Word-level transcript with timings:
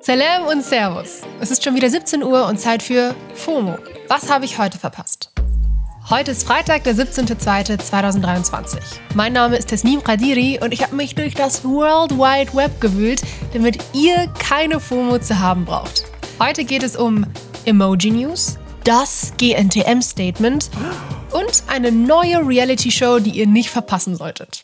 Salam 0.00 0.46
und 0.52 0.62
Servus. 0.62 1.22
Es 1.40 1.50
ist 1.50 1.64
schon 1.64 1.74
wieder 1.74 1.88
17 1.88 2.22
Uhr 2.22 2.46
und 2.46 2.60
Zeit 2.60 2.82
für 2.82 3.14
FOMO. 3.34 3.78
Was 4.08 4.30
habe 4.30 4.44
ich 4.44 4.58
heute 4.58 4.78
verpasst? 4.78 5.30
Heute 6.10 6.32
ist 6.32 6.46
Freitag, 6.46 6.84
der 6.84 6.94
17.02.2023. 6.94 8.76
Mein 9.14 9.32
Name 9.32 9.56
ist 9.56 9.70
Tesnim 9.70 10.04
Qadiri 10.04 10.60
und 10.62 10.74
ich 10.74 10.82
habe 10.82 10.94
mich 10.94 11.14
durch 11.14 11.34
das 11.34 11.64
World 11.64 12.18
Wide 12.18 12.54
Web 12.54 12.82
gewühlt, 12.82 13.22
damit 13.54 13.78
ihr 13.94 14.28
keine 14.38 14.78
FOMO 14.78 15.18
zu 15.18 15.38
haben 15.38 15.64
braucht. 15.64 16.04
Heute 16.38 16.64
geht 16.64 16.82
es 16.82 16.96
um 16.96 17.24
Emoji 17.64 18.10
News, 18.10 18.58
das 18.84 19.32
GNTM 19.38 20.02
Statement 20.02 20.68
und 21.32 21.62
eine 21.68 21.90
neue 21.90 22.46
Reality 22.46 22.90
Show, 22.90 23.20
die 23.20 23.30
ihr 23.30 23.46
nicht 23.46 23.70
verpassen 23.70 24.16
solltet. 24.16 24.63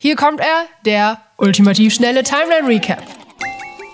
Hier 0.00 0.14
kommt 0.14 0.38
er, 0.38 0.66
der 0.84 1.20
ultimativ 1.38 1.92
schnelle 1.92 2.22
Timeline 2.22 2.68
Recap. 2.68 3.02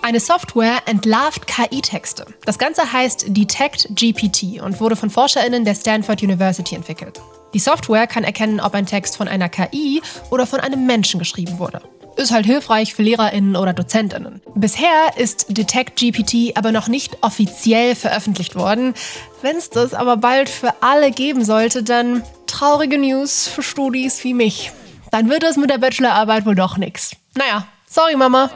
Eine 0.02 0.20
Software 0.20 0.82
entlarvt 0.84 1.46
KI-Texte. 1.46 2.26
Das 2.44 2.58
Ganze 2.58 2.92
heißt 2.92 3.24
Detect 3.28 3.88
GPT 3.96 4.60
und 4.60 4.82
wurde 4.82 4.96
von 4.96 5.08
ForscherInnen 5.08 5.64
der 5.64 5.74
Stanford 5.74 6.22
University 6.22 6.74
entwickelt. 6.74 7.22
Die 7.54 7.58
Software 7.58 8.06
kann 8.06 8.22
erkennen, 8.22 8.60
ob 8.60 8.74
ein 8.74 8.84
Text 8.84 9.16
von 9.16 9.28
einer 9.28 9.48
KI 9.48 10.02
oder 10.30 10.46
von 10.46 10.60
einem 10.60 10.84
Menschen 10.84 11.18
geschrieben 11.18 11.58
wurde. 11.58 11.80
Ist 12.16 12.32
halt 12.32 12.44
hilfreich 12.44 12.92
für 12.92 13.02
LehrerInnen 13.02 13.56
oder 13.56 13.72
DozentInnen. 13.72 14.42
Bisher 14.54 15.16
ist 15.16 15.56
Detect 15.56 15.98
GPT 15.98 16.54
aber 16.54 16.70
noch 16.70 16.88
nicht 16.88 17.16
offiziell 17.22 17.94
veröffentlicht 17.94 18.56
worden. 18.56 18.92
Wenn 19.40 19.56
es 19.56 19.70
das 19.70 19.94
aber 19.94 20.18
bald 20.18 20.50
für 20.50 20.74
alle 20.82 21.12
geben 21.12 21.46
sollte, 21.46 21.82
dann 21.82 22.22
traurige 22.46 22.98
News 22.98 23.48
für 23.48 23.62
Studis 23.62 24.22
wie 24.22 24.34
mich 24.34 24.70
dann 25.14 25.30
wird 25.30 25.44
es 25.44 25.56
mit 25.56 25.70
der 25.70 25.78
Bachelorarbeit 25.78 26.44
wohl 26.44 26.56
doch 26.56 26.76
nichts. 26.76 27.14
Naja, 27.36 27.64
sorry 27.88 28.16
Mama. 28.16 28.50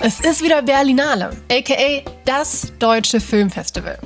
Es 0.00 0.20
ist 0.20 0.42
wieder 0.42 0.60
Berlinale, 0.60 1.30
aka 1.50 2.02
das 2.26 2.74
Deutsche 2.78 3.18
Filmfestival. 3.18 3.98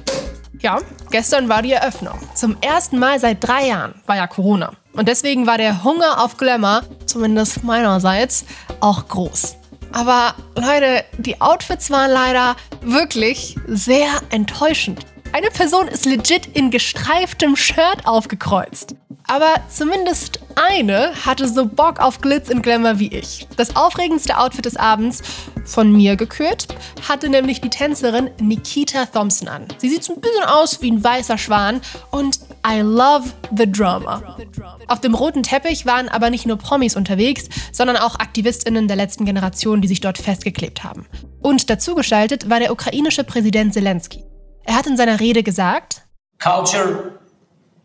Ja, 0.60 0.78
gestern 1.10 1.48
war 1.48 1.62
die 1.62 1.72
Eröffnung. 1.72 2.20
Zum 2.34 2.56
ersten 2.60 3.00
Mal 3.00 3.18
seit 3.18 3.42
drei 3.42 3.66
Jahren 3.66 4.00
war 4.06 4.14
ja 4.14 4.28
Corona. 4.28 4.74
Und 4.92 5.08
deswegen 5.08 5.44
war 5.48 5.58
der 5.58 5.82
Hunger 5.82 6.22
auf 6.22 6.36
Glamour, 6.36 6.82
zumindest 7.04 7.64
meinerseits, 7.64 8.44
auch 8.78 9.08
groß. 9.08 9.56
Aber 9.90 10.36
Leute, 10.54 11.04
die 11.18 11.40
Outfits 11.40 11.90
waren 11.90 12.12
leider 12.12 12.54
wirklich 12.82 13.56
sehr 13.66 14.08
enttäuschend. 14.30 15.04
Eine 15.36 15.50
Person 15.50 15.86
ist 15.86 16.06
legit 16.06 16.46
in 16.54 16.70
gestreiftem 16.70 17.56
Shirt 17.56 18.06
aufgekreuzt. 18.06 18.94
Aber 19.26 19.52
zumindest 19.68 20.40
eine 20.54 21.12
hatte 21.26 21.46
so 21.46 21.66
Bock 21.66 22.00
auf 22.00 22.22
Glitz 22.22 22.48
und 22.48 22.62
Glamour 22.62 22.98
wie 22.98 23.14
ich. 23.14 23.46
Das 23.58 23.76
aufregendste 23.76 24.38
Outfit 24.38 24.64
des 24.64 24.78
Abends, 24.78 25.22
von 25.66 25.92
mir 25.92 26.16
gekürt, 26.16 26.68
hatte 27.06 27.28
nämlich 27.28 27.60
die 27.60 27.68
Tänzerin 27.68 28.30
Nikita 28.40 29.04
Thompson 29.04 29.48
an. 29.48 29.66
Sie 29.76 29.90
sieht 29.90 30.04
so 30.04 30.14
ein 30.14 30.22
bisschen 30.22 30.44
aus 30.44 30.80
wie 30.80 30.90
ein 30.90 31.04
weißer 31.04 31.36
Schwan 31.36 31.82
und 32.10 32.40
I 32.66 32.80
love 32.80 33.30
the 33.54 33.70
drama. 33.70 34.38
Auf 34.86 35.02
dem 35.02 35.14
roten 35.14 35.42
Teppich 35.42 35.84
waren 35.84 36.08
aber 36.08 36.30
nicht 36.30 36.46
nur 36.46 36.56
Promis 36.56 36.96
unterwegs, 36.96 37.50
sondern 37.72 37.98
auch 37.98 38.18
AktivistInnen 38.18 38.88
der 38.88 38.96
letzten 38.96 39.26
Generation, 39.26 39.82
die 39.82 39.88
sich 39.88 40.00
dort 40.00 40.16
festgeklebt 40.16 40.82
haben. 40.82 41.04
Und 41.42 41.68
dazugeschaltet 41.68 42.48
war 42.48 42.58
der 42.58 42.72
ukrainische 42.72 43.22
Präsident 43.22 43.74
Zelensky. 43.74 44.25
Er 44.66 44.74
hat 44.74 44.86
in 44.86 44.96
seiner 44.96 45.20
Rede 45.20 45.42
gesagt, 45.44 46.02
Culture 46.42 47.12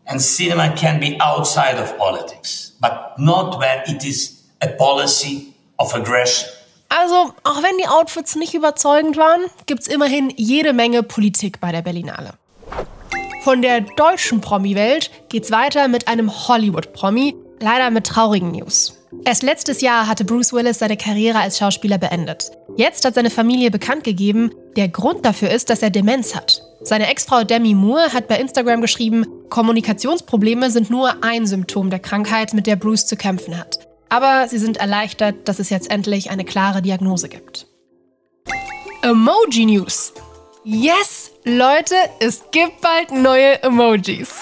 and 0.06 0.20
cinema 0.20 0.68
can 0.68 0.98
be 0.98 1.16
outside 1.20 1.80
of 1.80 1.96
politics, 1.96 2.76
but 2.80 3.16
not 3.16 3.58
when 3.60 3.82
it 3.86 4.04
is 4.04 4.44
a 4.60 4.66
policy 4.66 5.54
of 5.78 5.94
aggression. 5.94 6.48
Also, 6.88 7.32
auch 7.44 7.62
wenn 7.62 7.78
die 7.78 7.88
Outfits 7.88 8.34
nicht 8.34 8.52
überzeugend 8.52 9.16
waren, 9.16 9.42
gibt's 9.66 9.86
immerhin 9.86 10.30
jede 10.36 10.72
Menge 10.72 11.02
Politik 11.02 11.60
bei 11.60 11.72
der 11.72 11.82
Berlinale. 11.82 12.34
Von 13.44 13.62
der 13.62 13.80
deutschen 13.80 14.40
Promi-Welt 14.40 15.10
geht's 15.28 15.50
weiter 15.50 15.88
mit 15.88 16.08
einem 16.08 16.30
Hollywood-Promi, 16.48 17.34
leider 17.60 17.90
mit 17.90 18.06
traurigen 18.08 18.50
News. 18.50 18.98
Erst 19.24 19.42
letztes 19.42 19.80
Jahr 19.80 20.08
hatte 20.08 20.24
Bruce 20.24 20.52
Willis 20.52 20.80
seine 20.80 20.96
Karriere 20.96 21.38
als 21.38 21.58
Schauspieler 21.58 21.98
beendet. 21.98 22.50
Jetzt 22.76 23.04
hat 23.04 23.14
seine 23.14 23.30
Familie 23.30 23.70
bekannt 23.70 24.04
gegeben, 24.04 24.52
der 24.76 24.88
Grund 24.88 25.24
dafür 25.24 25.50
ist, 25.50 25.70
dass 25.70 25.82
er 25.82 25.90
Demenz 25.90 26.34
hat. 26.34 26.62
Seine 26.84 27.08
Ex-Frau 27.08 27.44
Demi 27.44 27.74
Moore 27.74 28.12
hat 28.12 28.26
bei 28.26 28.38
Instagram 28.38 28.80
geschrieben, 28.80 29.24
Kommunikationsprobleme 29.50 30.70
sind 30.70 30.90
nur 30.90 31.22
ein 31.22 31.46
Symptom 31.46 31.90
der 31.90 32.00
Krankheit, 32.00 32.54
mit 32.54 32.66
der 32.66 32.74
Bruce 32.74 33.06
zu 33.06 33.16
kämpfen 33.16 33.56
hat. 33.56 33.78
Aber 34.08 34.48
sie 34.48 34.58
sind 34.58 34.78
erleichtert, 34.78 35.48
dass 35.48 35.60
es 35.60 35.70
jetzt 35.70 35.90
endlich 35.90 36.30
eine 36.30 36.44
klare 36.44 36.82
Diagnose 36.82 37.28
gibt. 37.28 37.66
Emoji 39.02 39.66
News. 39.66 40.12
Yes, 40.64 41.30
Leute, 41.44 41.94
es 42.18 42.42
gibt 42.50 42.80
bald 42.80 43.12
neue 43.12 43.62
Emojis. 43.62 44.40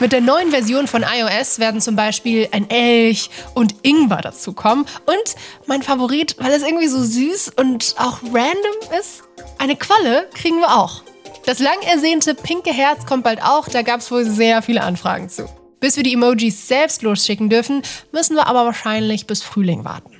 Mit 0.00 0.12
der 0.12 0.20
neuen 0.20 0.50
Version 0.50 0.86
von 0.86 1.02
iOS 1.02 1.58
werden 1.58 1.80
zum 1.80 1.96
Beispiel 1.96 2.48
ein 2.50 2.68
Elch 2.68 3.30
und 3.54 3.76
Ingwer 3.82 4.22
dazukommen. 4.22 4.86
Und 5.06 5.36
mein 5.66 5.82
Favorit, 5.82 6.36
weil 6.38 6.52
es 6.52 6.62
irgendwie 6.62 6.88
so 6.88 7.02
süß 7.02 7.52
und 7.56 7.94
auch 7.98 8.20
random 8.24 8.98
ist, 8.98 9.22
eine 9.64 9.76
Qualle 9.76 10.28
kriegen 10.34 10.58
wir 10.58 10.76
auch. 10.76 11.02
Das 11.46 11.58
lang 11.58 11.80
ersehnte 11.86 12.34
pinke 12.34 12.70
Herz 12.70 13.06
kommt 13.06 13.24
bald 13.24 13.42
auch, 13.42 13.66
da 13.66 13.80
gab 13.80 14.00
es 14.00 14.10
wohl 14.10 14.24
sehr 14.24 14.60
viele 14.60 14.82
Anfragen 14.82 15.30
zu. 15.30 15.48
Bis 15.80 15.96
wir 15.96 16.02
die 16.02 16.12
Emojis 16.12 16.68
selbst 16.68 17.02
losschicken 17.02 17.48
dürfen, 17.48 17.82
müssen 18.12 18.36
wir 18.36 18.46
aber 18.46 18.66
wahrscheinlich 18.66 19.26
bis 19.26 19.42
Frühling 19.42 19.84
warten. 19.84 20.10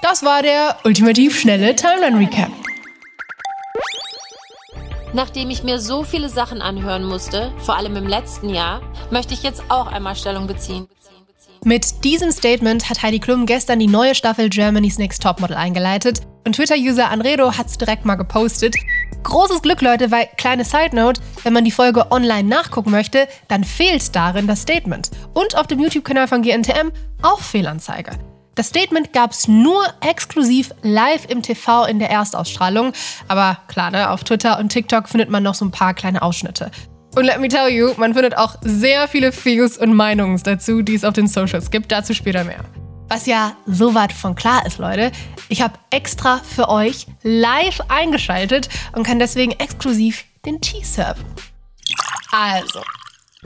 Das 0.00 0.22
war 0.22 0.42
der 0.42 0.78
ultimativ 0.84 1.38
schnelle 1.38 1.76
Timeline 1.76 2.18
Recap. 2.18 2.50
Nachdem 5.12 5.50
ich 5.50 5.62
mir 5.62 5.78
so 5.78 6.02
viele 6.02 6.30
Sachen 6.30 6.62
anhören 6.62 7.04
musste, 7.04 7.52
vor 7.58 7.76
allem 7.76 7.96
im 7.96 8.06
letzten 8.06 8.48
Jahr, 8.50 8.80
möchte 9.10 9.34
ich 9.34 9.42
jetzt 9.42 9.62
auch 9.68 9.86
einmal 9.86 10.16
Stellung 10.16 10.46
beziehen. 10.46 10.86
Mit 11.64 12.04
diesem 12.04 12.30
Statement 12.30 12.88
hat 12.88 13.02
Heidi 13.02 13.18
Klum 13.18 13.44
gestern 13.44 13.78
die 13.78 13.88
neue 13.88 14.14
Staffel 14.14 14.48
Germany's 14.48 14.98
Next 14.98 15.22
Topmodel 15.22 15.56
eingeleitet 15.56 16.20
und 16.46 16.54
Twitter-User 16.54 17.10
Anredo 17.10 17.52
hat 17.58 17.66
es 17.66 17.76
direkt 17.76 18.04
mal 18.04 18.14
gepostet. 18.14 18.76
Großes 19.24 19.60
Glück, 19.60 19.82
Leute, 19.82 20.10
weil, 20.10 20.28
kleine 20.36 20.64
Side 20.64 20.94
Note, 20.94 21.20
wenn 21.42 21.52
man 21.52 21.64
die 21.64 21.70
Folge 21.70 22.10
online 22.12 22.48
nachgucken 22.48 22.90
möchte, 22.90 23.28
dann 23.48 23.64
fehlt 23.64 24.14
darin 24.14 24.46
das 24.46 24.62
Statement. 24.62 25.10
Und 25.34 25.58
auf 25.58 25.66
dem 25.66 25.80
YouTube-Kanal 25.80 26.28
von 26.28 26.42
GNTM 26.42 26.92
auch 27.22 27.40
Fehlanzeige. 27.40 28.12
Das 28.54 28.68
Statement 28.68 29.12
gab 29.12 29.32
es 29.32 29.46
nur 29.46 29.84
exklusiv 30.00 30.72
live 30.82 31.26
im 31.28 31.42
TV 31.42 31.84
in 31.84 31.98
der 31.98 32.10
Erstausstrahlung. 32.10 32.92
Aber 33.26 33.58
klar, 33.68 33.90
ne, 33.90 34.10
auf 34.10 34.24
Twitter 34.24 34.58
und 34.58 34.70
TikTok 34.70 35.08
findet 35.08 35.28
man 35.28 35.42
noch 35.42 35.54
so 35.54 35.64
ein 35.64 35.70
paar 35.70 35.94
kleine 35.94 36.22
Ausschnitte. 36.22 36.70
Und 37.14 37.24
let 37.24 37.40
me 37.40 37.48
tell 37.48 37.68
you, 37.68 37.94
man 37.96 38.14
findet 38.14 38.36
auch 38.36 38.56
sehr 38.60 39.08
viele 39.08 39.32
Views 39.32 39.78
und 39.78 39.94
Meinungen 39.94 40.40
dazu, 40.42 40.82
die 40.82 40.94
es 40.94 41.04
auf 41.04 41.14
den 41.14 41.26
Socials 41.26 41.70
gibt. 41.70 41.90
Dazu 41.90 42.14
später 42.14 42.44
mehr. 42.44 42.64
Was 43.08 43.26
ja 43.26 43.56
so 43.66 43.94
weit 43.94 44.12
von 44.12 44.34
klar 44.34 44.66
ist, 44.66 44.78
Leute. 44.78 45.10
Ich 45.48 45.62
habe 45.62 45.74
extra 45.90 46.38
für 46.38 46.68
euch 46.68 47.06
live 47.22 47.80
eingeschaltet 47.88 48.68
und 48.94 49.04
kann 49.04 49.18
deswegen 49.18 49.52
exklusiv 49.52 50.24
den 50.44 50.60
Tee 50.60 50.84
serven. 50.84 51.24
Also, 52.30 52.82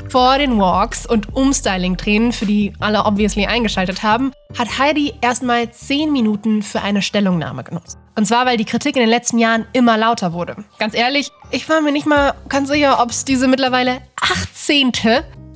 vor 0.09 0.39
den 0.39 0.59
Walks 0.59 1.07
und 1.07 1.35
Umstyling-Tränen, 1.35 2.33
für 2.33 2.47
die 2.47 2.73
alle 2.81 3.05
obviously 3.05 3.47
eingeschaltet 3.47 4.03
haben, 4.03 4.33
hat 4.59 4.79
Heidi 4.79 5.15
erstmal 5.21 5.71
10 5.71 6.13
Minuten 6.13 6.63
für 6.63 6.81
eine 6.81 7.03
Stellungnahme 7.03 7.65
genutzt. 7.65 7.99
Und 8.17 8.27
zwar, 8.27 8.47
weil 8.47 8.57
die 8.57 8.65
Kritik 8.65 8.97
in 8.97 9.01
den 9.01 9.09
letzten 9.09 9.39
Jahren 9.39 9.67
immer 9.73 9.97
lauter 9.97 10.33
wurde. 10.33 10.57
Ganz 10.79 10.95
ehrlich, 10.95 11.31
ich 11.51 11.69
war 11.69 11.81
mir 11.81 11.93
nicht 11.93 12.07
mal 12.07 12.35
ganz 12.49 12.69
sicher, 12.69 13.01
ob 13.01 13.11
es 13.11 13.25
diese 13.25 13.49
mittlerweile 13.49 14.01
18. 14.21 14.93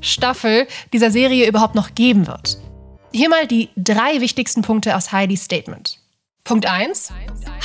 Staffel 0.01 0.67
dieser 0.93 1.11
Serie 1.11 1.49
überhaupt 1.49 1.75
noch 1.75 1.95
geben 1.95 2.27
wird. 2.27 2.59
Hier 3.13 3.29
mal 3.29 3.47
die 3.47 3.71
drei 3.77 4.21
wichtigsten 4.21 4.63
Punkte 4.63 4.97
aus 4.97 5.13
Heidis 5.13 5.45
Statement. 5.45 5.99
Punkt 6.45 6.67
1. 6.67 7.13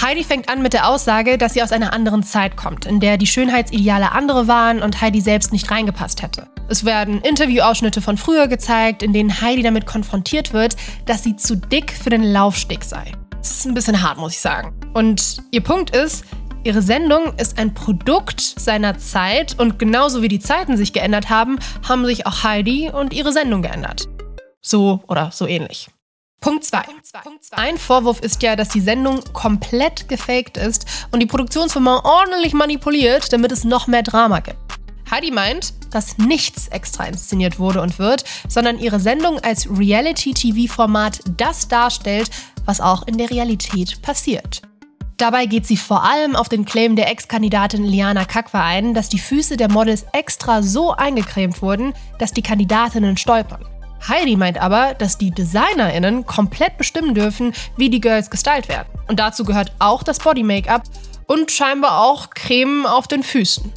Heidi 0.02 0.24
fängt 0.24 0.50
an 0.50 0.62
mit 0.64 0.74
der 0.74 0.88
Aussage, 0.88 1.38
dass 1.38 1.54
sie 1.54 1.62
aus 1.62 1.72
einer 1.72 1.94
anderen 1.94 2.24
Zeit 2.24 2.58
kommt, 2.58 2.86
in 2.86 3.00
der 3.00 3.18
die 3.18 3.28
Schönheitsideale 3.28 4.12
andere 4.12 4.48
waren 4.48 4.82
und 4.82 5.02
Heidi 5.02 5.22
selbst 5.22 5.52
nicht 5.52 5.70
reingepasst 5.70 6.24
hätte. 6.24 6.48
Es 6.72 6.86
werden 6.86 7.20
Interviewausschnitte 7.20 8.00
von 8.00 8.16
früher 8.16 8.48
gezeigt, 8.48 9.04
in 9.04 9.12
denen 9.12 9.42
Heidi 9.42 9.62
damit 9.62 9.86
konfrontiert 9.86 10.54
wird, 10.54 10.78
dass 11.06 11.22
sie 11.22 11.36
zu 11.36 11.58
dick 11.58 11.92
für 11.92 12.10
den 12.10 12.24
Laufsteg 12.24 12.86
sei. 12.86 13.12
Das 13.32 13.52
ist 13.52 13.66
ein 13.66 13.74
bisschen 13.74 14.02
hart, 14.02 14.18
muss 14.18 14.32
ich 14.32 14.40
sagen. 14.40 14.74
Und 14.94 15.44
ihr 15.52 15.60
Punkt 15.60 15.94
ist, 15.94 16.24
ihre 16.64 16.82
Sendung 16.82 17.34
ist 17.38 17.60
ein 17.60 17.74
Produkt 17.74 18.40
seiner 18.40 18.98
Zeit 18.98 19.60
und 19.60 19.80
genauso 19.80 20.22
wie 20.22 20.30
die 20.30 20.40
Zeiten 20.40 20.78
sich 20.78 20.94
geändert 20.94 21.30
haben, 21.30 21.60
haben 21.86 22.06
sich 22.06 22.26
auch 22.26 22.44
Heidi 22.44 22.90
und 22.90 23.12
ihre 23.12 23.34
Sendung 23.34 23.62
geändert. 23.64 24.08
So 24.62 25.04
oder 25.10 25.30
so 25.34 25.48
ähnlich. 25.48 25.90
Punkt 26.40 26.64
2. 26.64 26.84
Ein 27.52 27.78
Vorwurf 27.80 28.22
ist 28.22 28.42
ja, 28.44 28.56
dass 28.56 28.70
die 28.70 28.80
Sendung 28.80 29.20
komplett 29.34 30.08
gefaked 30.08 30.56
ist 30.56 30.86
und 31.12 31.20
die 31.20 31.26
Produktionsfirma 31.26 32.06
ordentlich 32.06 32.54
manipuliert, 32.54 33.34
damit 33.34 33.52
es 33.52 33.66
noch 33.66 33.88
mehr 33.88 34.04
Drama 34.04 34.40
gibt. 34.40 34.58
Heidi 35.10 35.32
meint, 35.32 35.74
dass 35.94 36.18
nichts 36.18 36.68
extra 36.68 37.06
inszeniert 37.06 37.60
wurde 37.60 37.82
und 37.82 38.00
wird, 38.00 38.24
sondern 38.48 38.80
ihre 38.80 39.00
Sendung 39.00 39.40
als 39.40 39.68
Reality-TV-Format 39.70 41.22
das 41.38 41.68
darstellt, 41.68 42.30
was 42.66 42.82
auch 42.82 43.08
in 43.08 43.18
der 43.18 43.30
Realität 43.30 44.02
passiert. 44.02 44.62
Dabei 45.18 45.46
geht 45.46 45.68
sie 45.68 45.78
vor 45.78 46.04
allem 46.04 46.36
auf 46.36 46.50
den 46.50 46.66
Claim 46.66 46.96
der 46.96 47.12
Ex-Kandidatin 47.12 47.84
Liana 47.84 48.26
Kakwa 48.26 48.66
ein, 48.66 48.96
dass 48.96 49.08
die 49.08 49.20
Füße 49.20 49.56
der 49.56 49.70
Models 49.70 50.06
extra 50.14 50.64
so 50.64 50.94
eingecremt 50.94 51.62
wurden, 51.62 51.94
dass 52.18 52.32
die 52.32 52.42
Kandidatinnen 52.42 53.18
stolpern. 53.18 53.64
Heidi 54.08 54.36
meint 54.36 54.60
aber, 54.60 54.96
dass 54.96 55.20
die 55.20 55.30
DesignerInnen 55.30 56.26
komplett 56.26 56.78
bestimmen 56.78 57.14
dürfen, 57.14 57.54
wie 57.78 57.92
die 57.92 58.02
Girls 58.02 58.32
gestylt 58.32 58.68
werden. 58.68 58.88
Und 59.08 59.20
dazu 59.20 59.44
gehört 59.44 59.72
auch 59.78 60.02
das 60.02 60.18
Body-Make-up 60.18 60.84
und 61.28 61.52
scheinbar 61.52 62.02
auch 62.02 62.32
Creme 62.32 62.88
auf 62.88 63.08
den 63.08 63.22
Füßen. 63.22 63.72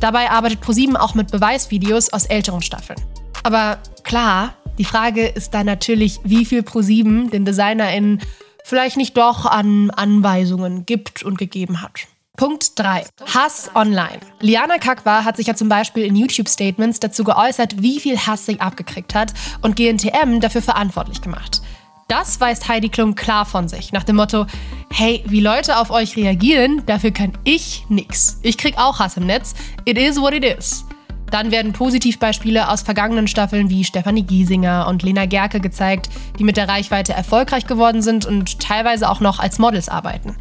Dabei 0.00 0.30
arbeitet 0.30 0.60
ProSieben 0.60 0.96
auch 0.96 1.14
mit 1.14 1.30
Beweisvideos 1.30 2.12
aus 2.12 2.26
älteren 2.26 2.60
Staffeln. 2.60 3.00
Aber 3.42 3.78
klar, 4.02 4.54
die 4.78 4.84
Frage 4.84 5.26
ist 5.26 5.54
dann 5.54 5.66
natürlich, 5.66 6.20
wie 6.22 6.44
viel 6.44 6.62
ProSieben 6.62 7.30
den 7.30 7.46
DesignerInnen 7.46 8.20
vielleicht 8.64 8.98
nicht 8.98 9.16
doch 9.16 9.46
an 9.46 9.90
Anweisungen 9.90 10.84
gibt 10.84 11.22
und 11.22 11.38
gegeben 11.38 11.80
hat. 11.80 12.08
Punkt 12.36 12.78
3. 12.78 13.06
Hass 13.32 13.70
online. 13.74 14.20
Liana 14.40 14.76
Kakwa 14.76 15.24
hat 15.24 15.38
sich 15.38 15.46
ja 15.46 15.54
zum 15.54 15.70
Beispiel 15.70 16.04
in 16.04 16.16
YouTube-Statements 16.16 17.00
dazu 17.00 17.24
geäußert, 17.24 17.80
wie 17.80 17.98
viel 17.98 18.18
Hass 18.18 18.44
sie 18.44 18.60
abgekriegt 18.60 19.14
hat 19.14 19.32
und 19.62 19.76
GNTM 19.76 20.40
dafür 20.40 20.60
verantwortlich 20.60 21.22
gemacht. 21.22 21.62
Das 22.08 22.40
weist 22.40 22.68
Heidi 22.68 22.88
Klum 22.88 23.16
klar 23.16 23.44
von 23.44 23.68
sich, 23.68 23.92
nach 23.92 24.04
dem 24.04 24.16
Motto: 24.16 24.46
Hey, 24.92 25.24
wie 25.26 25.40
Leute 25.40 25.76
auf 25.76 25.90
euch 25.90 26.16
reagieren, 26.16 26.84
dafür 26.86 27.10
kann 27.10 27.32
ich 27.42 27.84
nix. 27.88 28.38
Ich 28.42 28.56
krieg 28.56 28.78
auch 28.78 29.00
Hass 29.00 29.16
im 29.16 29.26
Netz. 29.26 29.54
It 29.84 29.98
is 29.98 30.20
what 30.20 30.32
it 30.32 30.44
is. 30.44 30.84
Dann 31.32 31.50
werden 31.50 31.72
Positivbeispiele 31.72 32.68
aus 32.70 32.82
vergangenen 32.82 33.26
Staffeln 33.26 33.68
wie 33.70 33.82
Stefanie 33.82 34.22
Giesinger 34.22 34.86
und 34.88 35.02
Lena 35.02 35.26
Gerke 35.26 35.58
gezeigt, 35.58 36.08
die 36.38 36.44
mit 36.44 36.56
der 36.56 36.68
Reichweite 36.68 37.12
erfolgreich 37.12 37.66
geworden 37.66 38.02
sind 38.02 38.24
und 38.24 38.60
teilweise 38.60 39.10
auch 39.10 39.18
noch 39.18 39.40
als 39.40 39.58
Models 39.58 39.88
arbeiten. 39.88 40.36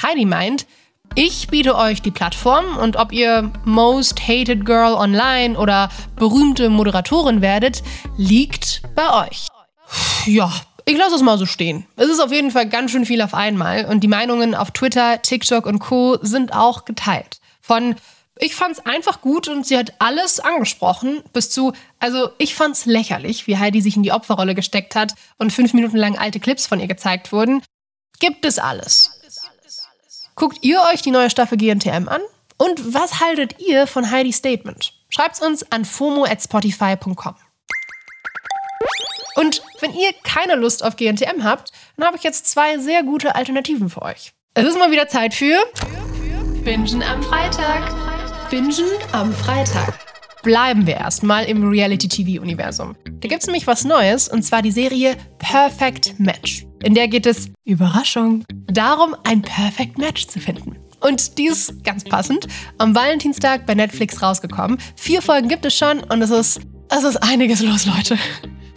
Heidi 0.00 0.24
meint, 0.24 0.66
ich 1.14 1.48
biete 1.48 1.76
euch 1.76 2.00
die 2.00 2.10
Plattform 2.10 2.78
und 2.78 2.96
ob 2.96 3.12
ihr 3.12 3.52
Most 3.66 4.26
Hated 4.26 4.64
Girl 4.64 4.94
online 4.94 5.58
oder 5.58 5.90
berühmte 6.16 6.70
Moderatorin 6.70 7.42
werdet, 7.42 7.82
liegt 8.16 8.80
bei 8.94 9.26
euch. 9.26 9.48
Ja, 10.24 10.52
ich 10.90 10.98
lasse 10.98 11.14
es 11.14 11.22
mal 11.22 11.38
so 11.38 11.46
stehen. 11.46 11.86
Es 11.94 12.08
ist 12.08 12.18
auf 12.18 12.32
jeden 12.32 12.50
Fall 12.50 12.68
ganz 12.68 12.90
schön 12.90 13.06
viel 13.06 13.22
auf 13.22 13.32
einmal 13.32 13.84
und 13.84 14.00
die 14.00 14.08
Meinungen 14.08 14.56
auf 14.56 14.72
Twitter, 14.72 15.22
TikTok 15.22 15.66
und 15.66 15.78
Co. 15.78 16.18
sind 16.20 16.52
auch 16.52 16.84
geteilt. 16.84 17.38
Von 17.60 17.94
ich 18.36 18.56
fand's 18.56 18.80
einfach 18.80 19.20
gut 19.20 19.46
und 19.46 19.64
sie 19.64 19.78
hat 19.78 19.92
alles 20.00 20.40
angesprochen, 20.40 21.22
bis 21.32 21.50
zu, 21.50 21.74
also 22.00 22.30
ich 22.38 22.56
fand's 22.56 22.86
lächerlich, 22.86 23.46
wie 23.46 23.58
Heidi 23.58 23.80
sich 23.80 23.94
in 23.96 24.02
die 24.02 24.10
Opferrolle 24.10 24.56
gesteckt 24.56 24.96
hat 24.96 25.14
und 25.38 25.52
fünf 25.52 25.74
Minuten 25.74 25.96
lang 25.96 26.18
alte 26.18 26.40
Clips 26.40 26.66
von 26.66 26.80
ihr 26.80 26.88
gezeigt 26.88 27.30
wurden. 27.30 27.62
Gibt 28.18 28.44
es 28.44 28.58
alles. 28.58 29.12
Guckt 30.34 30.58
ihr 30.62 30.80
euch 30.92 31.02
die 31.02 31.12
neue 31.12 31.30
Staffel 31.30 31.56
GNTM 31.56 32.08
an? 32.08 32.22
Und 32.56 32.94
was 32.94 33.20
haltet 33.20 33.60
ihr 33.60 33.86
von 33.86 34.10
Heidi's 34.10 34.38
Statement? 34.38 34.92
Schreibt's 35.08 35.40
uns 35.40 35.70
an 35.70 35.84
fomo@spotify.com. 35.84 37.36
Und 39.40 39.62
wenn 39.80 39.94
ihr 39.94 40.12
keine 40.22 40.54
Lust 40.54 40.84
auf 40.84 40.96
GNTM 40.96 41.44
habt, 41.44 41.72
dann 41.96 42.06
habe 42.06 42.18
ich 42.18 42.22
jetzt 42.22 42.46
zwei 42.46 42.76
sehr 42.76 43.02
gute 43.02 43.34
Alternativen 43.34 43.88
für 43.88 44.02
euch. 44.02 44.32
Es 44.52 44.66
ist 44.66 44.78
mal 44.78 44.90
wieder 44.90 45.08
Zeit 45.08 45.32
für 45.32 45.56
Bingen 46.62 47.02
am 47.02 47.22
Freitag. 47.22 48.50
Bingen 48.50 48.90
am 49.12 49.32
Freitag. 49.32 49.98
Bleiben 50.42 50.86
wir 50.86 50.96
erstmal 50.96 51.44
im 51.46 51.66
Reality-TV-Universum. 51.70 52.96
Da 53.04 53.28
gibt 53.28 53.40
es 53.40 53.46
nämlich 53.46 53.66
was 53.66 53.84
Neues, 53.84 54.28
und 54.28 54.42
zwar 54.42 54.60
die 54.60 54.72
Serie 54.72 55.16
Perfect 55.38 56.20
Match. 56.20 56.66
In 56.82 56.92
der 56.92 57.08
geht 57.08 57.24
es, 57.24 57.48
Überraschung, 57.64 58.44
darum, 58.66 59.16
ein 59.24 59.40
Perfect 59.40 59.96
Match 59.96 60.26
zu 60.26 60.38
finden. 60.38 60.76
Und 61.00 61.38
die 61.38 61.46
ist 61.46 61.82
ganz 61.82 62.04
passend 62.04 62.46
am 62.76 62.94
Valentinstag 62.94 63.64
bei 63.64 63.74
Netflix 63.74 64.20
rausgekommen. 64.20 64.76
Vier 64.96 65.22
Folgen 65.22 65.48
gibt 65.48 65.64
es 65.64 65.74
schon 65.74 66.00
und 66.00 66.20
es 66.20 66.28
ist, 66.28 66.60
es 66.90 67.04
ist 67.04 67.16
einiges 67.22 67.62
los, 67.62 67.86
Leute. 67.86 68.18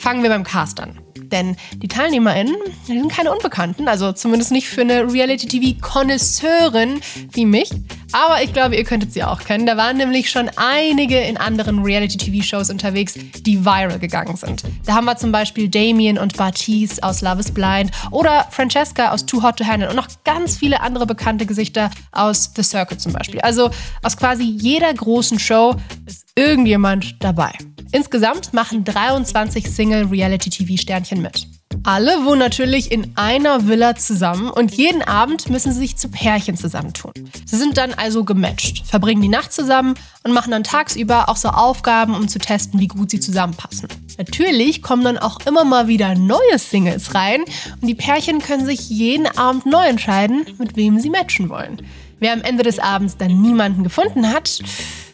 Fangen 0.04 0.22
wir 0.22 0.30
beim 0.30 0.44
Cast 0.44 0.82
an. 0.82 1.00
Denn 1.16 1.56
die 1.78 1.88
TeilnehmerInnen 1.88 2.58
sind 2.86 3.10
keine 3.10 3.32
Unbekannten, 3.32 3.88
also 3.88 4.12
zumindest 4.12 4.52
nicht 4.52 4.68
für 4.68 4.82
eine 4.82 5.10
Reality-TV-Konnoisseurin 5.10 7.00
wie 7.32 7.46
mich. 7.46 7.70
Aber 8.12 8.44
ich 8.44 8.52
glaube, 8.52 8.76
ihr 8.76 8.84
könntet 8.84 9.14
sie 9.14 9.24
auch 9.24 9.40
kennen. 9.40 9.66
Da 9.66 9.78
waren 9.78 9.96
nämlich 9.96 10.30
schon 10.30 10.52
einige 10.58 11.22
in 11.22 11.38
anderen 11.38 11.84
Reality-TV-Shows 11.84 12.70
unterwegs, 12.70 13.14
die 13.14 13.64
viral 13.64 13.98
gegangen 13.98 14.36
sind. 14.36 14.64
Da 14.86 14.94
haben 14.96 15.06
wir 15.06 15.16
zum 15.16 15.32
Beispiel 15.32 15.70
Damien 15.70 16.18
und 16.18 16.36
Bartiz 16.36 17.00
aus 17.00 17.22
Love 17.22 17.40
is 17.40 17.52
Blind 17.52 17.92
oder 18.12 18.46
Francesca 18.52 19.12
aus 19.12 19.26
Too 19.26 19.42
Hot 19.42 19.56
to 19.56 19.66
Handle 19.66 19.90
und 19.90 19.96
noch 19.96 20.10
ganz 20.26 20.58
viele 20.58 20.82
andere 20.82 21.06
bekannte 21.06 21.46
Gesichter 21.46 21.90
aus 22.12 22.52
The 22.54 22.64
Circle 22.64 22.98
zum 22.98 23.14
Beispiel. 23.14 23.40
Also 23.40 23.70
aus 24.02 24.18
quasi 24.18 24.44
jeder 24.44 24.94
großen 24.94 25.40
Show 25.40 25.78
ist 26.06 26.26
irgendjemand 26.36 27.16
dabei. 27.24 27.54
Insgesamt 27.94 28.54
machen 28.54 28.84
23 28.84 29.69
Single-Reality-TV-Sternchen 29.69 31.22
mit. 31.22 31.48
Alle 31.84 32.25
wohnen 32.25 32.40
natürlich 32.40 32.92
in 32.92 33.12
einer 33.16 33.68
Villa 33.68 33.95
zusammen 33.95 34.50
und 34.50 34.74
jeden 34.74 35.04
Abend 35.04 35.51
müssen 35.51 35.72
sie 35.72 35.80
sich 35.80 35.98
zu 35.98 36.10
Pärchen 36.10 36.57
zusammentun. 36.57 37.13
Sie 37.45 37.56
sind 37.56 37.78
dann 37.78 37.94
also 37.94 38.24
gematcht, 38.24 38.88
verbringen 38.88 39.22
die 39.22 39.28
Nacht 39.28 39.54
zusammen 39.54 39.94
und 40.24 40.34
machen 40.34 40.50
dann 40.50 40.63
tagsüber 40.63 41.30
auch 41.30 41.36
so 41.36 41.50
Aufgaben, 41.50 42.16
um 42.16 42.28
zu 42.28 42.40
testen, 42.40 42.80
wie 42.80 42.88
gut 42.88 43.12
sie 43.12 43.19
zusammenpassen. 43.19 43.88
Natürlich 44.18 44.81
kommen 44.81 45.04
dann 45.04 45.19
auch 45.19 45.39
immer 45.46 45.63
mal 45.63 45.88
wieder 45.88 46.16
neue 46.16 46.57
Singles 46.57 47.13
rein 47.13 47.42
und 47.80 47.88
die 47.88 47.96
Pärchen 47.96 48.39
können 48.39 48.66
sich 48.66 48.89
jeden 48.89 49.28
Abend 49.28 49.68
neu 49.68 49.86
entscheiden, 49.86 50.48
mit 50.57 50.75
wem 50.75 51.00
sie 51.00 51.12
matchen 51.12 51.50
wollen. 51.50 51.86
Wer 52.18 52.34
am 52.34 52.41
Ende 52.41 52.63
des 52.63 52.79
Abends 52.79 53.18
dann 53.18 53.39
niemanden 53.39 53.84
gefunden 53.84 54.34
hat, 54.34 54.63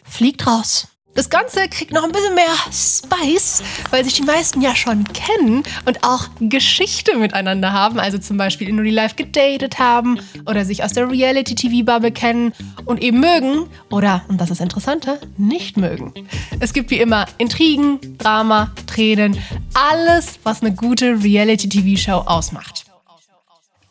fliegt 0.04 0.46
raus. 0.46 0.89
Das 1.14 1.28
Ganze 1.28 1.68
kriegt 1.68 1.92
noch 1.92 2.04
ein 2.04 2.12
bisschen 2.12 2.34
mehr 2.34 2.54
Spice, 2.72 3.62
weil 3.90 4.04
sich 4.04 4.14
die 4.14 4.22
meisten 4.22 4.60
ja 4.60 4.76
schon 4.76 5.04
kennen 5.12 5.64
und 5.84 6.04
auch 6.04 6.28
Geschichte 6.38 7.16
miteinander 7.16 7.72
haben, 7.72 7.98
also 7.98 8.18
zum 8.18 8.36
Beispiel 8.36 8.68
in 8.68 8.78
Real 8.78 8.94
Life 8.94 9.16
gedatet 9.16 9.78
haben 9.78 10.20
oder 10.46 10.64
sich 10.64 10.84
aus 10.84 10.92
der 10.92 11.10
Reality-TV-Bubble 11.10 12.12
kennen 12.12 12.52
und 12.84 13.02
eben 13.02 13.18
mögen 13.18 13.66
oder, 13.90 14.22
und 14.28 14.40
das 14.40 14.50
ist 14.50 14.60
interessanter, 14.60 15.18
nicht 15.36 15.76
mögen. 15.76 16.14
Es 16.60 16.72
gibt 16.72 16.90
wie 16.90 17.00
immer 17.00 17.26
Intrigen, 17.38 18.16
Drama, 18.18 18.72
Tränen, 18.86 19.36
alles, 19.74 20.38
was 20.44 20.62
eine 20.62 20.74
gute 20.74 21.22
Reality-TV-Show 21.22 22.22
ausmacht. 22.26 22.89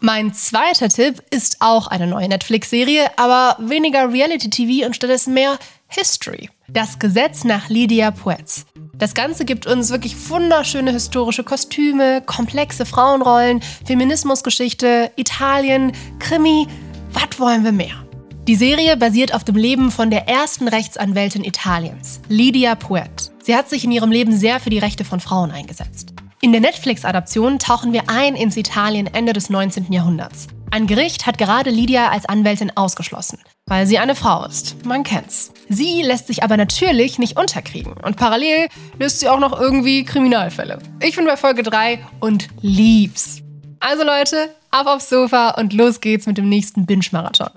Mein 0.01 0.33
zweiter 0.33 0.87
Tipp 0.87 1.21
ist 1.29 1.57
auch 1.59 1.87
eine 1.87 2.07
neue 2.07 2.29
Netflix-Serie, 2.29 3.07
aber 3.17 3.57
weniger 3.59 4.09
Reality-TV 4.09 4.85
und 4.85 4.95
stattdessen 4.95 5.33
mehr 5.33 5.59
History. 5.89 6.49
Das 6.69 6.99
Gesetz 6.99 7.43
nach 7.43 7.67
Lydia 7.67 8.11
Puetz. 8.11 8.65
Das 8.93 9.13
Ganze 9.13 9.43
gibt 9.43 9.67
uns 9.67 9.89
wirklich 9.89 10.15
wunderschöne 10.29 10.93
historische 10.93 11.43
Kostüme, 11.43 12.21
komplexe 12.21 12.85
Frauenrollen, 12.85 13.61
Feminismusgeschichte, 13.83 15.11
Italien, 15.17 15.91
Krimi. 16.19 16.67
Was 17.11 17.37
wollen 17.37 17.65
wir 17.65 17.73
mehr? 17.73 18.05
Die 18.47 18.55
Serie 18.55 18.95
basiert 18.95 19.33
auf 19.33 19.43
dem 19.43 19.57
Leben 19.57 19.91
von 19.91 20.09
der 20.09 20.29
ersten 20.29 20.69
Rechtsanwältin 20.69 21.43
Italiens, 21.43 22.21
Lydia 22.29 22.75
Puet. 22.75 23.31
Sie 23.43 23.53
hat 23.55 23.69
sich 23.69 23.83
in 23.83 23.91
ihrem 23.91 24.11
Leben 24.11 24.35
sehr 24.35 24.61
für 24.61 24.69
die 24.69 24.79
Rechte 24.79 25.03
von 25.03 25.19
Frauen 25.19 25.51
eingesetzt. 25.51 26.08
In 26.41 26.53
der 26.53 26.62
Netflix-Adaption 26.62 27.60
tauchen 27.60 27.91
wir 27.91 28.03
ein 28.08 28.34
ins 28.34 28.55
Italien 28.55 29.08
Ende 29.08 29.34
des 29.34 29.50
19. 29.50 29.91
Jahrhunderts. 29.91 30.48
Ein 30.72 30.88
Gericht 30.88 31.25
hat 31.25 31.38
gerade 31.38 31.69
Lydia 31.69 32.12
als 32.12 32.27
Anwältin 32.27 32.72
ausgeschlossen, 32.77 33.39
weil 33.65 33.86
sie 33.86 34.00
eine 34.00 34.15
Frau 34.15 34.46
ist. 34.46 34.86
Man 34.86 35.03
kennt's. 35.03 35.51
Sie 35.67 36.01
lässt 36.01 36.27
sich 36.27 36.41
aber 36.41 36.55
natürlich 36.55 37.19
nicht 37.19 37.38
unterkriegen 37.38 37.91
und 37.91 38.15
parallel 38.15 38.69
löst 38.98 39.19
sie 39.19 39.27
auch 39.27 39.39
noch 39.39 39.60
irgendwie 39.60 40.05
Kriminalfälle. 40.05 40.79
Ich 41.01 41.17
bin 41.17 41.25
bei 41.25 41.36
Folge 41.36 41.62
3 41.62 42.05
und 42.22 42.48
lieb's. 42.62 43.41
Also 43.81 44.05
Leute, 44.05 44.55
ab 44.72 44.88
aufs 44.88 45.10
Sofa 45.10 45.50
und 45.58 45.74
los 45.74 46.00
geht's 46.00 46.25
mit 46.25 46.38
dem 46.38 46.48
nächsten 46.48 46.86
Binge-Marathon. 46.86 47.50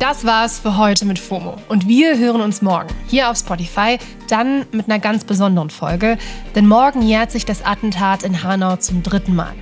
Das 0.00 0.24
war's 0.24 0.58
für 0.58 0.78
heute 0.78 1.04
mit 1.04 1.18
FOMO. 1.18 1.58
Und 1.68 1.86
wir 1.86 2.16
hören 2.16 2.40
uns 2.40 2.62
morgen 2.62 2.88
hier 3.06 3.30
auf 3.30 3.36
Spotify, 3.36 3.98
dann 4.30 4.64
mit 4.72 4.88
einer 4.88 4.98
ganz 4.98 5.24
besonderen 5.24 5.68
Folge, 5.68 6.16
denn 6.54 6.66
morgen 6.66 7.02
jährt 7.02 7.30
sich 7.30 7.44
das 7.44 7.62
Attentat 7.62 8.22
in 8.22 8.42
Hanau 8.42 8.76
zum 8.76 9.02
dritten 9.02 9.36
Mal. 9.36 9.52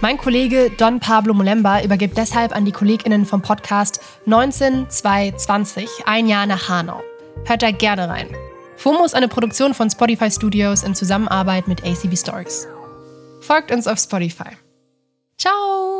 Mein 0.00 0.16
Kollege 0.16 0.70
Don 0.78 1.00
Pablo 1.00 1.34
Molemba 1.34 1.82
übergibt 1.82 2.16
deshalb 2.16 2.56
an 2.56 2.64
die 2.64 2.72
KollegInnen 2.72 3.26
vom 3.26 3.42
Podcast 3.42 4.00
19220 4.24 5.88
ein 6.06 6.28
Jahr 6.28 6.46
nach 6.46 6.70
Hanau. 6.70 7.02
Hört 7.44 7.62
da 7.62 7.70
gerne 7.70 8.08
rein. 8.08 8.28
FOMO 8.78 9.04
ist 9.04 9.14
eine 9.14 9.28
Produktion 9.28 9.74
von 9.74 9.90
Spotify 9.90 10.30
Studios 10.30 10.82
in 10.82 10.94
Zusammenarbeit 10.94 11.68
mit 11.68 11.84
ACB 11.84 12.16
Stories. 12.16 12.66
Folgt 13.42 13.70
uns 13.70 13.86
auf 13.86 13.98
Spotify. 13.98 14.56
Ciao! 15.36 15.93